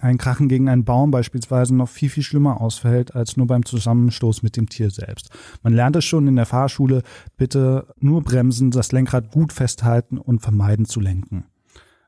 ein 0.00 0.18
Krachen 0.18 0.48
gegen 0.48 0.68
einen 0.68 0.84
Baum 0.84 1.10
beispielsweise 1.10 1.74
noch 1.74 1.88
viel, 1.88 2.08
viel 2.08 2.22
schlimmer 2.22 2.60
ausfällt 2.60 3.14
als 3.14 3.36
nur 3.36 3.46
beim 3.46 3.64
Zusammenstoß 3.64 4.42
mit 4.42 4.56
dem 4.56 4.68
Tier 4.68 4.90
selbst. 4.90 5.30
Man 5.62 5.74
lernt 5.74 5.96
es 5.96 6.04
schon 6.04 6.26
in 6.26 6.36
der 6.36 6.46
Fahrschule, 6.46 7.02
bitte 7.36 7.86
nur 7.98 8.22
bremsen, 8.22 8.70
das 8.70 8.92
Lenkrad 8.92 9.30
gut 9.30 9.52
festhalten 9.52 10.18
und 10.18 10.40
vermeiden 10.40 10.86
zu 10.86 11.00
lenken. 11.00 11.44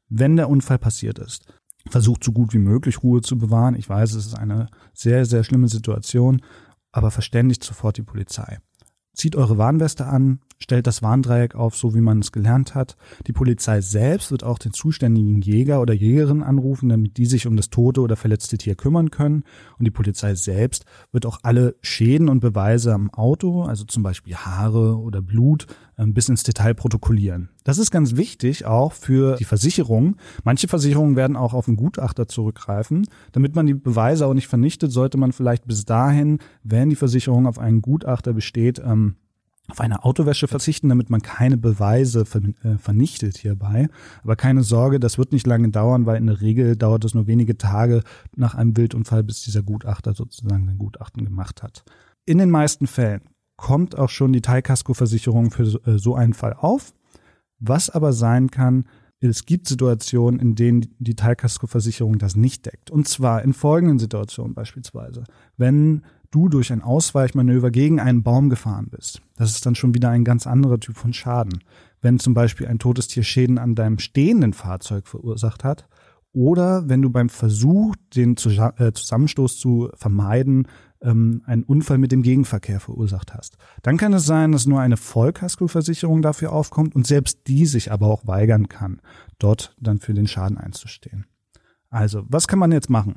Wenn 0.09 0.37
der 0.37 0.50
Unfall 0.50 0.78
passiert 0.78 1.19
ist, 1.19 1.47
versucht 1.91 2.25
so 2.25 2.33
gut 2.33 2.53
wie 2.53 2.59
möglich 2.59 3.03
Ruhe 3.03 3.21
zu 3.21 3.37
bewahren. 3.37 3.75
Ich 3.75 3.89
weiß, 3.89 4.15
es 4.15 4.27
ist 4.27 4.39
eine 4.39 4.69
sehr, 4.93 5.25
sehr 5.25 5.45
schlimme 5.45 5.69
Situation, 5.69 6.43
aber 6.93 7.11
verständigt 7.11 7.65
sofort 7.65 7.97
die 7.97 8.03
Polizei. 8.03 8.59
Zieht 9.15 9.37
eure 9.37 9.59
Warnweste 9.59 10.07
an, 10.07 10.41
stellt 10.59 10.87
das 10.87 11.03
Warndreieck 11.03 11.55
auf, 11.55 11.77
so 11.77 11.95
wie 11.95 12.01
man 12.01 12.21
es 12.21 12.33
gelernt 12.33 12.75
hat. 12.75 12.97
Die 13.27 13.35
Polizei 13.35 13.83
selbst 13.83 14.31
wird 14.31 14.43
auch 14.43 14.59
den 14.59 14.73
zuständigen 14.73 15.43
Jäger 15.43 15.83
oder 15.83 15.93
Jägerin 15.93 16.43
anrufen, 16.43 16.89
damit 16.89 17.19
die 17.19 17.27
sich 17.27 17.47
um 17.47 17.57
das 17.57 17.69
tote 17.69 18.01
oder 18.01 18.17
verletzte 18.17 18.57
Tier 18.57 18.75
kümmern 18.75 19.11
können. 19.11 19.45
Und 19.79 19.85
die 19.85 19.91
Polizei 19.91 20.35
selbst 20.35 20.87
wird 21.11 21.27
auch 21.27 21.41
alle 21.43 21.77
Schäden 21.83 22.31
und 22.31 22.41
Beweise 22.41 22.95
am 22.95 23.11
Auto, 23.11 23.65
also 23.65 23.85
zum 23.85 24.03
Beispiel 24.03 24.35
Haare 24.35 24.97
oder 24.97 25.21
Blut, 25.21 25.67
bis 25.97 26.29
ins 26.29 26.43
Detail 26.43 26.75
protokollieren. 26.75 27.51
Das 27.65 27.79
ist 27.79 27.91
ganz 27.91 28.17
wichtig 28.17 28.65
auch 28.65 28.93
für 28.93 29.37
die 29.37 29.45
Versicherung. 29.45 30.17
Manche 30.45 30.69
Versicherungen 30.69 31.17
werden 31.17 31.37
auch 31.37 31.55
auf 31.55 31.69
einen 31.69 31.77
Gutachter 31.77 32.27
zurückgreifen. 32.27 33.07
Damit 33.33 33.55
man 33.55 33.67
die 33.67 33.75
Beweise 33.75 34.27
auch 34.27 34.35
nicht 34.35 34.49
vernichtet, 34.49 34.91
sollte 34.93 35.19
man 35.19 35.33
vielleicht 35.33 35.67
bis 35.67 35.85
dahin, 35.85 36.39
wenn 36.63 36.91
die 36.91 36.97
Versicherung 36.97 37.47
auf 37.47 37.59
einen 37.59 37.83
Gutachter 37.83 38.33
besteht, 38.33 38.81
ähm, 38.85 39.17
auf 39.69 39.81
eine 39.81 40.05
Autowäsche 40.05 40.49
verzichten, 40.49 40.89
damit 40.89 41.09
man 41.09 41.23
keine 41.23 41.57
Beweise 41.57 42.25
äh, 42.63 42.79
vernichtet 42.79 43.39
hierbei. 43.39 43.89
Aber 44.23 44.37
keine 44.37 44.63
Sorge, 44.63 44.99
das 45.01 45.19
wird 45.19 45.33
nicht 45.33 45.47
lange 45.47 45.71
dauern, 45.71 46.05
weil 46.05 46.17
in 46.17 46.27
der 46.27 46.41
Regel 46.41 46.77
dauert 46.77 47.05
es 47.05 47.15
nur 47.15 47.27
wenige 47.27 47.57
Tage 47.57 48.03
nach 48.37 48.55
einem 48.55 48.77
Wildunfall, 48.77 49.23
bis 49.23 49.43
dieser 49.43 49.63
Gutachter 49.63 50.15
sozusagen 50.15 50.67
sein 50.67 50.79
Gutachten 50.79 51.25
gemacht 51.25 51.63
hat. 51.63 51.85
In 52.27 52.39
den 52.39 52.51
meisten 52.51 52.87
Fällen 52.87 53.23
kommt 53.62 53.97
auch 53.97 54.11
schon 54.11 54.33
die 54.33 54.42
Teilkaskoversicherung 54.42 55.52
für 55.52 55.62
äh, 55.87 55.97
so 55.97 56.16
einen 56.16 56.35
Fall 56.35 56.52
auf. 56.52 56.92
Was 57.61 57.90
aber 57.90 58.12
sein 58.12 58.50
kann, 58.50 58.87
es 59.21 59.47
gibt 59.47 59.69
Situationen, 59.69 60.40
in 60.40 60.57
denen 60.57 60.97
die 60.99 61.14
Teilkaskoversicherung 61.14 62.19
das 62.19 62.35
nicht 62.35 62.66
deckt. 62.66 62.90
Und 62.90 63.07
zwar 63.07 63.42
in 63.42 63.52
folgenden 63.52 64.00
Situationen 64.00 64.52
beispielsweise. 64.52 65.23
Wenn 65.57 66.02
du 66.33 66.49
durch 66.49 66.73
ein 66.73 66.83
Ausweichmanöver 66.83 67.71
gegen 67.71 68.00
einen 68.00 68.25
Baum 68.25 68.50
gefahren 68.50 68.88
bist. 68.90 69.23
Das 69.37 69.50
ist 69.50 69.64
dann 69.64 69.76
schon 69.76 69.95
wieder 69.95 70.09
ein 70.09 70.25
ganz 70.25 70.47
anderer 70.47 70.81
Typ 70.81 70.97
von 70.97 71.12
Schaden. 71.12 71.62
Wenn 72.00 72.19
zum 72.19 72.35
Beispiel 72.35 72.66
ein 72.66 72.81
totes 72.81 73.07
Tier 73.07 73.23
Schäden 73.23 73.59
an 73.59 73.76
deinem 73.76 73.99
stehenden 73.99 74.54
Fahrzeug 74.54 75.07
verursacht 75.07 75.62
hat 75.62 75.87
oder 76.33 76.88
wenn 76.88 77.02
du 77.02 77.11
beim 77.11 77.28
Versuch, 77.28 77.95
den 78.16 78.33
äh, 78.33 78.92
Zusammenstoß 78.92 79.59
zu 79.59 79.90
vermeiden, 79.95 80.66
ähm, 81.03 81.43
einen 81.47 81.65
Unfall 81.65 81.99
mit 81.99 82.13
dem 82.13 82.23
Gegenverkehr 82.23 82.81
verursacht 82.81 83.35
hast. 83.35 83.57
Dann 83.83 83.97
kann 83.97 84.13
es 84.13 84.27
sein, 84.27 84.53
dass 84.53 84.67
nur 84.67 84.81
eine 84.81 84.97
Vollkaskoversicherung 84.97 86.23
dafür 86.23 86.53
aufkommt 86.53 86.95
und 86.95 87.07
selbst 87.07 87.47
die 87.47 87.67
sich 87.67 87.93
aber 87.93 88.07
auch 88.07 88.27
weigern 88.27 88.69
kann, 88.69 89.01
dort 89.39 89.75
dann 89.81 90.01
für 90.01 90.15
den 90.15 90.27
Schaden 90.27 90.59
einzustehen. 90.59 91.27
Also, 91.91 92.25
was 92.29 92.49
kann 92.49 92.59
man 92.59 92.73
jetzt 92.73 92.91
machen? 92.91 93.17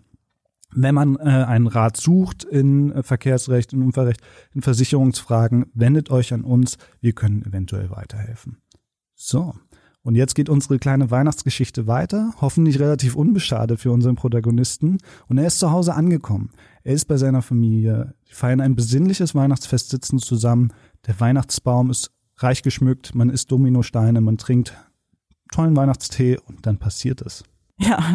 wenn 0.76 0.94
man 0.94 1.16
äh, 1.16 1.22
einen 1.22 1.68
Rat 1.68 1.98
sucht 1.98 2.44
in 2.44 2.92
äh, 2.92 3.02
Verkehrsrecht, 3.02 3.74
in 3.74 3.82
Unfallrecht, 3.82 4.22
in 4.54 4.62
Versicherungsfragen, 4.62 5.68
wendet 5.74 6.12
euch 6.12 6.34
an 6.34 6.44
uns. 6.44 6.78
Wir 7.00 7.14
können 7.14 7.44
eventuell 7.46 7.90
weiterhelfen. 7.90 8.58
So. 9.16 9.56
Und 10.06 10.14
jetzt 10.14 10.36
geht 10.36 10.50
unsere 10.50 10.78
kleine 10.78 11.10
Weihnachtsgeschichte 11.10 11.88
weiter, 11.88 12.32
hoffentlich 12.40 12.80
relativ 12.80 13.16
unbeschadet 13.16 13.80
für 13.80 13.92
unseren 13.92 14.16
Protagonisten. 14.16 15.00
Und 15.28 15.40
er 15.40 15.48
ist 15.48 15.58
zu 15.58 15.72
Hause 15.72 15.96
angekommen. 15.96 16.52
Er 16.84 16.94
ist 16.94 17.06
bei 17.06 17.18
seiner 17.18 17.42
Familie. 17.42 18.14
Die 18.30 18.36
feiern 18.36 18.62
ein 18.62 18.76
besinnliches 18.76 19.34
Weihnachtsfest, 19.34 19.90
sitzen 19.90 20.20
zusammen. 20.20 20.72
Der 21.08 21.20
Weihnachtsbaum 21.20 21.90
ist 21.90 22.12
reich 22.38 22.62
geschmückt. 22.62 23.16
Man 23.16 23.32
isst 23.32 23.52
Dominosteine, 23.52 24.22
man 24.22 24.38
trinkt 24.38 24.76
tollen 25.52 25.76
Weihnachtstee 25.76 26.38
und 26.38 26.68
dann 26.68 26.78
passiert 26.78 27.24
es. 27.24 27.44
Ja, 27.80 28.14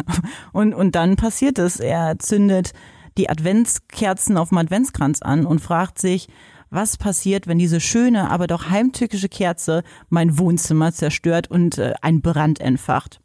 und, 0.53 0.73
und 0.73 0.95
dann 0.95 1.17
passiert 1.17 1.59
es. 1.59 1.81
Er 1.81 2.17
zündet 2.19 2.71
die 3.17 3.29
Adventskerzen 3.29 4.37
auf 4.37 4.47
dem 4.49 4.59
Adventskranz 4.59 5.21
an 5.21 5.45
und 5.45 5.59
fragt 5.59 5.99
sich, 5.99 6.29
was 6.71 6.97
passiert, 6.97 7.45
wenn 7.45 7.59
diese 7.59 7.79
schöne, 7.79 8.31
aber 8.31 8.47
doch 8.47 8.69
heimtückische 8.69 9.29
Kerze 9.29 9.83
mein 10.09 10.39
Wohnzimmer 10.39 10.91
zerstört 10.93 11.51
und 11.51 11.77
äh, 11.77 11.93
ein 12.01 12.21
Brand 12.21 12.59
entfacht. 12.59 13.21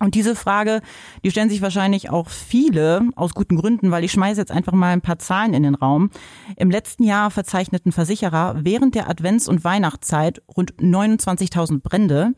Und 0.00 0.16
diese 0.16 0.34
Frage, 0.34 0.80
die 1.22 1.30
stellen 1.30 1.48
sich 1.48 1.62
wahrscheinlich 1.62 2.10
auch 2.10 2.28
viele 2.28 3.08
aus 3.14 3.32
guten 3.32 3.56
Gründen, 3.56 3.92
weil 3.92 4.02
ich 4.02 4.12
schmeiße 4.12 4.40
jetzt 4.40 4.50
einfach 4.50 4.72
mal 4.72 4.92
ein 4.92 5.00
paar 5.00 5.20
Zahlen 5.20 5.54
in 5.54 5.62
den 5.62 5.76
Raum. 5.76 6.10
Im 6.56 6.70
letzten 6.70 7.04
Jahr 7.04 7.30
verzeichneten 7.30 7.92
Versicherer 7.92 8.56
während 8.58 8.96
der 8.96 9.08
Advents- 9.08 9.48
und 9.48 9.62
Weihnachtszeit 9.62 10.42
rund 10.54 10.74
29.000 10.74 11.80
Brände. 11.80 12.32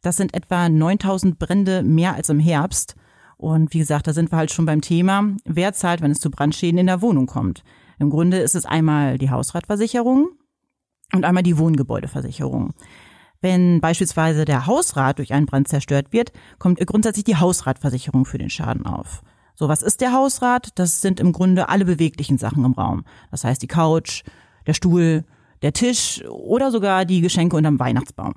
Das 0.00 0.16
sind 0.16 0.34
etwa 0.34 0.68
9000 0.68 1.38
Brände 1.38 1.82
mehr 1.82 2.14
als 2.14 2.30
im 2.30 2.40
Herbst. 2.40 2.96
Und 3.36 3.74
wie 3.74 3.78
gesagt, 3.80 4.06
da 4.06 4.14
sind 4.14 4.32
wir 4.32 4.38
halt 4.38 4.50
schon 4.50 4.64
beim 4.64 4.80
Thema, 4.80 5.24
wer 5.44 5.74
zahlt, 5.74 6.00
wenn 6.00 6.10
es 6.10 6.20
zu 6.20 6.30
Brandschäden 6.30 6.78
in 6.78 6.86
der 6.86 7.02
Wohnung 7.02 7.26
kommt. 7.26 7.62
Im 7.98 8.10
Grunde 8.10 8.38
ist 8.38 8.54
es 8.54 8.66
einmal 8.66 9.18
die 9.18 9.30
Hausratversicherung 9.30 10.28
und 11.12 11.24
einmal 11.24 11.42
die 11.42 11.58
Wohngebäudeversicherung. 11.58 12.74
Wenn 13.40 13.80
beispielsweise 13.80 14.44
der 14.44 14.66
Hausrat 14.66 15.18
durch 15.18 15.32
einen 15.32 15.46
Brand 15.46 15.68
zerstört 15.68 16.12
wird, 16.12 16.32
kommt 16.58 16.84
grundsätzlich 16.86 17.24
die 17.24 17.36
Hausratversicherung 17.36 18.24
für 18.24 18.38
den 18.38 18.50
Schaden 18.50 18.86
auf. 18.86 19.22
So, 19.54 19.68
was 19.68 19.82
ist 19.82 20.00
der 20.00 20.12
Hausrat? 20.12 20.70
Das 20.76 21.00
sind 21.00 21.20
im 21.20 21.32
Grunde 21.32 21.68
alle 21.68 21.84
beweglichen 21.84 22.38
Sachen 22.38 22.64
im 22.64 22.72
Raum. 22.72 23.04
Das 23.30 23.44
heißt 23.44 23.62
die 23.62 23.68
Couch, 23.68 24.24
der 24.66 24.74
Stuhl, 24.74 25.24
der 25.62 25.72
Tisch 25.72 26.24
oder 26.28 26.70
sogar 26.70 27.04
die 27.04 27.20
Geschenke 27.20 27.56
unterm 27.56 27.78
Weihnachtsbaum. 27.78 28.34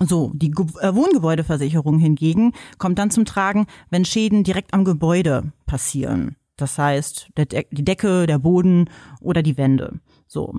So, 0.00 0.32
die 0.34 0.50
äh, 0.50 0.94
Wohngebäudeversicherung 0.94 1.98
hingegen 1.98 2.52
kommt 2.78 2.98
dann 2.98 3.10
zum 3.10 3.24
Tragen, 3.24 3.66
wenn 3.90 4.04
Schäden 4.04 4.42
direkt 4.42 4.74
am 4.74 4.84
Gebäude 4.84 5.52
passieren. 5.66 6.36
Das 6.56 6.78
heißt, 6.78 7.30
De 7.36 7.64
die 7.70 7.84
Decke, 7.84 8.26
der 8.26 8.38
Boden 8.38 8.90
oder 9.20 9.42
die 9.42 9.56
Wände. 9.56 10.00
So. 10.26 10.54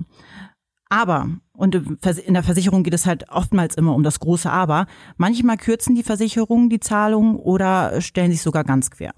Aber, 0.88 1.28
und 1.52 1.74
in 1.74 2.34
der 2.34 2.42
Versicherung 2.42 2.84
geht 2.84 2.94
es 2.94 3.06
halt 3.06 3.28
oftmals 3.30 3.74
immer 3.76 3.94
um 3.94 4.02
das 4.02 4.20
große 4.20 4.50
Aber, 4.50 4.86
manchmal 5.16 5.56
kürzen 5.56 5.94
die 5.94 6.02
Versicherungen 6.02 6.68
die 6.68 6.80
Zahlung 6.80 7.36
oder 7.36 8.00
stellen 8.00 8.30
sich 8.30 8.42
sogar 8.42 8.64
ganz 8.64 8.90
quer. 8.90 9.12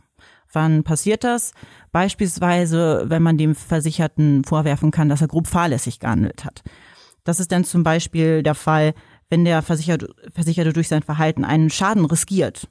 Wann 0.52 0.84
passiert 0.84 1.24
das? 1.24 1.52
Beispielsweise, 1.92 3.04
wenn 3.08 3.22
man 3.22 3.36
dem 3.36 3.54
Versicherten 3.54 4.44
vorwerfen 4.44 4.90
kann, 4.90 5.08
dass 5.08 5.20
er 5.20 5.28
grob 5.28 5.48
fahrlässig 5.48 5.98
gehandelt 5.98 6.44
hat. 6.44 6.62
Das 7.24 7.40
ist 7.40 7.52
dann 7.52 7.64
zum 7.64 7.82
Beispiel 7.82 8.42
der 8.42 8.54
Fall, 8.54 8.94
wenn 9.28 9.44
der 9.44 9.60
Versicherte 9.60 10.72
durch 10.72 10.88
sein 10.88 11.02
Verhalten 11.02 11.44
einen 11.44 11.68
Schaden 11.68 12.04
riskiert. 12.04 12.68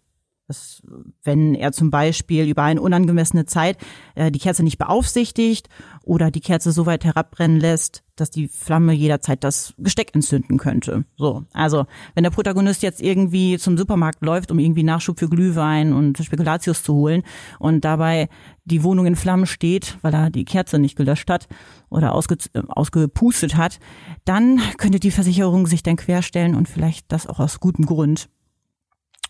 Das, 0.47 0.83
wenn 1.23 1.55
er 1.55 1.71
zum 1.71 1.89
Beispiel 1.89 2.47
über 2.47 2.61
eine 2.61 2.79
unangemessene 2.79 3.45
Zeit 3.45 3.77
äh, 4.13 4.31
die 4.31 4.37
Kerze 4.37 4.61
nicht 4.61 4.77
beaufsichtigt 4.77 5.69
oder 6.03 6.29
die 6.29 6.41
Kerze 6.41 6.71
so 6.71 6.85
weit 6.85 7.03
herabbrennen 7.03 7.59
lässt, 7.59 8.03
dass 8.15 8.29
die 8.29 8.47
Flamme 8.47 8.93
jederzeit 8.93 9.43
das 9.43 9.73
Gesteck 9.79 10.13
entzünden 10.13 10.59
könnte. 10.59 11.05
So, 11.17 11.45
also 11.51 11.87
wenn 12.13 12.23
der 12.23 12.29
Protagonist 12.29 12.83
jetzt 12.83 13.01
irgendwie 13.01 13.57
zum 13.57 13.75
Supermarkt 13.75 14.23
läuft, 14.23 14.51
um 14.51 14.59
irgendwie 14.59 14.83
Nachschub 14.83 15.17
für 15.17 15.29
Glühwein 15.29 15.93
und 15.93 16.19
Spekulatius 16.19 16.83
zu 16.83 16.93
holen 16.93 17.23
und 17.57 17.83
dabei 17.83 18.29
die 18.65 18.83
Wohnung 18.83 19.07
in 19.07 19.15
Flammen 19.15 19.47
steht, 19.47 19.97
weil 20.03 20.13
er 20.13 20.29
die 20.29 20.45
Kerze 20.45 20.77
nicht 20.77 20.95
gelöscht 20.95 21.29
hat 21.29 21.47
oder 21.89 22.13
ausge, 22.13 22.37
äh, 22.53 22.61
ausgepustet 22.67 23.57
hat, 23.57 23.79
dann 24.25 24.61
könnte 24.77 24.99
die 24.99 25.11
Versicherung 25.11 25.65
sich 25.65 25.81
dann 25.81 25.95
querstellen 25.95 26.53
und 26.53 26.69
vielleicht 26.69 27.11
das 27.11 27.25
auch 27.25 27.39
aus 27.39 27.59
gutem 27.59 27.87
Grund. 27.87 28.29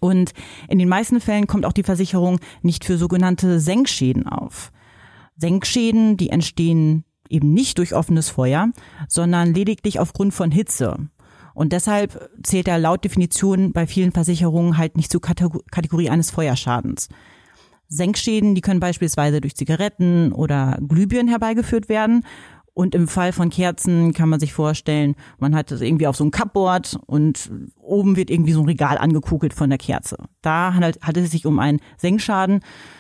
Und 0.06 0.34
in 0.70 0.78
den 0.78 0.88
meisten 0.88 1.20
Fällen 1.20 1.48
kommt 1.48 1.66
auch 1.66 1.74
die 1.74 1.84
Versicherung 1.84 2.40
nicht 2.62 2.86
für 2.86 2.98
sogenannte 2.98 3.60
Senkschäden 3.60 4.28
auf. 4.28 4.72
Senkschäden, 5.36 6.16
die 6.16 6.30
entstehen 6.30 7.04
eben 7.28 7.54
nicht 7.54 7.80
durch 7.80 7.96
offenes 7.96 8.30
Feuer, 8.30 8.70
sondern 9.08 9.54
lediglich 9.54 10.00
aufgrund 10.00 10.34
von 10.34 10.52
Hitze. 10.52 11.10
Und 11.56 11.74
deshalb 11.74 12.30
zählt 12.44 12.68
er 12.68 12.78
laut 12.78 13.04
Definition 13.04 13.72
bei 13.74 13.88
vielen 13.88 14.12
Versicherungen 14.12 14.78
halt 14.78 14.96
nicht 14.96 15.12
zur 15.12 15.22
Kategorie 15.22 16.10
eines 16.10 16.30
Feuerschadens. 16.30 17.10
Senkschäden, 17.88 18.56
die 18.56 18.62
können 18.62 18.80
beispielsweise 18.80 19.42
durch 19.42 19.56
Zigaretten 19.56 20.32
oder 20.34 20.78
Glühbirnen 20.88 21.30
herbeigeführt 21.30 21.90
werden 21.90 22.26
und 22.76 22.94
im 22.94 23.08
Fall 23.08 23.32
von 23.32 23.50
Kerzen 23.50 24.12
kann 24.12 24.28
man 24.28 24.42
sich 24.42 24.52
vorstellen, 24.52 25.16
man 25.40 25.56
hat 25.56 25.72
das 25.72 25.80
irgendwie 25.80 26.08
auf 26.08 26.18
so 26.18 26.26
einem 26.26 26.32
Cupboard 26.32 27.00
und 27.06 27.50
oben 27.78 28.18
wird 28.18 28.30
irgendwie 28.30 28.52
so 28.52 28.60
ein 28.60 28.66
Regal 28.66 28.98
angekugelt 28.98 29.54
von 29.54 29.70
der 29.70 29.80
Kerze. 29.80 30.18
Da 30.42 30.74
handelt, 30.74 31.02
handelt 31.02 31.26
es 31.26 31.32
sich 31.32 31.46
um 31.46 31.58
einen 31.60 31.80
Senkschaden. 31.96 32.60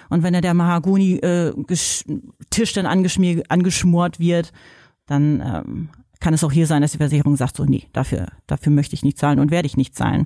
Und 0.09 0.23
wenn 0.23 0.31
da 0.31 0.39
der 0.39 0.53
Mahagoni-Tisch 0.53 2.07
äh, 2.07 2.73
dann 2.73 2.85
angeschmort 2.85 4.17
wird, 4.17 4.53
dann 5.07 5.41
ähm, 5.41 5.89
kann 6.21 6.33
es 6.33 6.45
auch 6.45 6.53
hier 6.53 6.67
sein, 6.67 6.81
dass 6.81 6.93
die 6.93 6.97
Versicherung 6.97 7.35
sagt, 7.35 7.57
so, 7.57 7.65
nee, 7.65 7.89
dafür, 7.91 8.27
dafür 8.47 8.71
möchte 8.71 8.95
ich 8.95 9.03
nicht 9.03 9.17
zahlen 9.17 9.39
und 9.39 9.51
werde 9.51 9.65
ich 9.65 9.75
nicht 9.75 9.93
zahlen. 9.93 10.25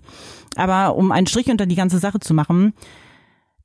Aber 0.58 0.96
um 0.96 1.12
einen 1.12 1.26
Strich 1.26 1.50
unter 1.50 1.66
die 1.66 1.74
ganze 1.74 1.98
Sache 1.98 2.20
zu 2.20 2.36
machen, 2.36 2.74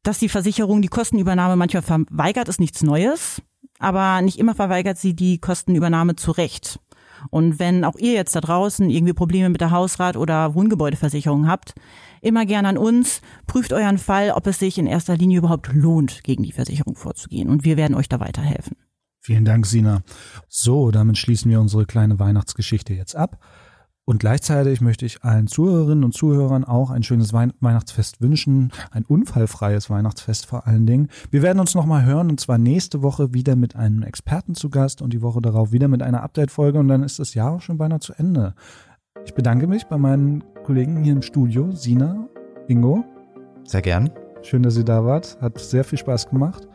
dass 0.02 0.18
die 0.18 0.30
Versicherung 0.30 0.80
die 0.80 0.88
Kostenübernahme 0.88 1.56
manchmal 1.56 1.82
verweigert, 1.82 2.48
ist 2.48 2.58
nichts 2.58 2.82
Neues 2.82 3.42
aber 3.78 4.22
nicht 4.22 4.38
immer 4.38 4.54
verweigert 4.54 4.98
sie 4.98 5.14
die 5.14 5.38
Kostenübernahme 5.38 6.16
zu 6.16 6.30
Recht. 6.30 6.80
Und 7.30 7.58
wenn 7.58 7.84
auch 7.84 7.96
ihr 7.96 8.12
jetzt 8.12 8.36
da 8.36 8.40
draußen 8.40 8.90
irgendwie 8.90 9.12
Probleme 9.12 9.48
mit 9.48 9.60
der 9.60 9.70
Hausrat- 9.70 10.16
oder 10.16 10.54
Wohngebäudeversicherung 10.54 11.48
habt, 11.48 11.74
immer 12.20 12.46
gerne 12.46 12.68
an 12.68 12.78
uns, 12.78 13.20
prüft 13.46 13.72
euren 13.72 13.98
Fall, 13.98 14.30
ob 14.30 14.46
es 14.46 14.58
sich 14.58 14.78
in 14.78 14.86
erster 14.86 15.16
Linie 15.16 15.38
überhaupt 15.38 15.72
lohnt, 15.72 16.22
gegen 16.24 16.42
die 16.42 16.52
Versicherung 16.52 16.96
vorzugehen. 16.96 17.48
Und 17.48 17.64
wir 17.64 17.76
werden 17.76 17.94
euch 17.94 18.08
da 18.08 18.20
weiterhelfen. 18.20 18.76
Vielen 19.20 19.46
Dank, 19.46 19.64
Sina. 19.64 20.02
So, 20.48 20.90
damit 20.90 21.16
schließen 21.16 21.50
wir 21.50 21.60
unsere 21.60 21.86
kleine 21.86 22.18
Weihnachtsgeschichte 22.18 22.92
jetzt 22.92 23.16
ab. 23.16 23.38
Und 24.06 24.18
gleichzeitig 24.18 24.82
möchte 24.82 25.06
ich 25.06 25.24
allen 25.24 25.46
Zuhörerinnen 25.46 26.04
und 26.04 26.12
Zuhörern 26.12 26.64
auch 26.64 26.90
ein 26.90 27.02
schönes 27.02 27.32
Weihnachtsfest 27.32 28.20
wünschen, 28.20 28.70
ein 28.90 29.04
unfallfreies 29.06 29.88
Weihnachtsfest 29.88 30.44
vor 30.44 30.66
allen 30.66 30.86
Dingen. 30.86 31.08
Wir 31.30 31.40
werden 31.40 31.58
uns 31.58 31.74
nochmal 31.74 32.04
hören 32.04 32.28
und 32.28 32.38
zwar 32.38 32.58
nächste 32.58 33.02
Woche 33.02 33.32
wieder 33.32 33.56
mit 33.56 33.76
einem 33.76 34.02
Experten 34.02 34.54
zu 34.54 34.68
Gast 34.68 35.00
und 35.00 35.14
die 35.14 35.22
Woche 35.22 35.40
darauf 35.40 35.72
wieder 35.72 35.88
mit 35.88 36.02
einer 36.02 36.22
Update-Folge 36.22 36.78
und 36.78 36.88
dann 36.88 37.02
ist 37.02 37.18
das 37.18 37.32
Jahr 37.32 37.52
auch 37.52 37.62
schon 37.62 37.78
beinahe 37.78 38.00
zu 38.00 38.12
Ende. 38.12 38.54
Ich 39.24 39.32
bedanke 39.32 39.66
mich 39.66 39.86
bei 39.86 39.96
meinen 39.96 40.44
Kollegen 40.64 41.02
hier 41.02 41.14
im 41.14 41.22
Studio, 41.22 41.72
Sina, 41.72 42.28
Ingo. 42.68 43.04
Sehr 43.64 43.80
gern. 43.80 44.10
Schön, 44.42 44.62
dass 44.62 44.76
ihr 44.76 44.84
da 44.84 45.06
wart. 45.06 45.38
Hat 45.40 45.58
sehr 45.58 45.84
viel 45.84 45.98
Spaß 45.98 46.28
gemacht. 46.28 46.68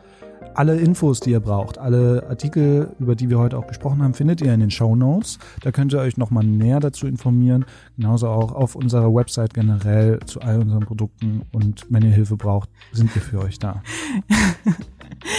Alle 0.54 0.76
Infos, 0.76 1.20
die 1.20 1.30
ihr 1.30 1.40
braucht, 1.40 1.78
alle 1.78 2.26
Artikel, 2.28 2.90
über 2.98 3.14
die 3.14 3.30
wir 3.30 3.38
heute 3.38 3.56
auch 3.56 3.66
gesprochen 3.66 4.02
haben, 4.02 4.14
findet 4.14 4.40
ihr 4.40 4.52
in 4.52 4.60
den 4.60 4.70
Show 4.70 4.96
Notes. 4.96 5.38
Da 5.62 5.70
könnt 5.70 5.92
ihr 5.92 6.00
euch 6.00 6.16
nochmal 6.16 6.44
näher 6.44 6.80
dazu 6.80 7.06
informieren. 7.06 7.64
Genauso 7.96 8.28
auch 8.28 8.52
auf 8.52 8.74
unserer 8.74 9.14
Website 9.14 9.54
generell 9.54 10.20
zu 10.26 10.40
all 10.40 10.60
unseren 10.60 10.80
Produkten. 10.80 11.42
Und 11.52 11.86
wenn 11.88 12.02
ihr 12.02 12.10
Hilfe 12.10 12.36
braucht, 12.36 12.68
sind 12.92 13.14
wir 13.14 13.22
für 13.22 13.40
euch 13.40 13.58
da. 13.58 13.82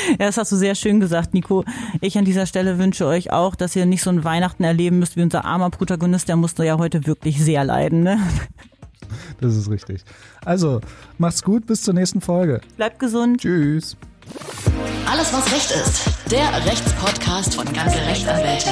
Ja, 0.10 0.28
das 0.28 0.38
hast 0.38 0.52
du 0.52 0.58
sehr 0.58 0.76
schön 0.76 1.00
gesagt, 1.00 1.34
Nico. 1.34 1.64
Ich 2.02 2.18
an 2.18 2.26
dieser 2.26 2.46
Stelle 2.46 2.78
wünsche 2.78 3.06
euch 3.08 3.32
auch, 3.32 3.56
dass 3.56 3.76
ihr 3.76 3.86
nicht 3.86 4.04
so 4.04 4.12
ein 4.12 4.24
Weihnachten 4.24 4.64
erleben 4.64 5.00
müsst 5.00 5.16
wie 5.16 5.24
unser 5.24 5.44
armer 5.44 5.70
Protagonist. 5.72 6.28
Der 6.28 6.36
musste 6.36 6.66
ja 6.66 6.78
heute 6.78 7.08
wirklich 7.08 7.42
sehr 7.44 7.64
leiden. 7.64 8.04
Ne? 8.04 8.20
Das 9.40 9.56
ist 9.56 9.70
richtig. 9.70 10.04
Also, 10.46 10.82
macht's 11.18 11.42
gut, 11.42 11.66
bis 11.66 11.82
zur 11.82 11.94
nächsten 11.94 12.22
Folge. 12.22 12.62
Bleibt 12.78 13.00
gesund. 13.00 13.42
Tschüss. 13.42 13.98
Alles, 15.10 15.34
was 15.34 15.52
Recht 15.52 15.72
ist. 15.72 16.02
Der 16.32 16.66
Rechtspodcast 16.66 17.56
von 17.56 17.72
Ganze 17.74 17.98
Rechtsanwälte. 18.06 18.70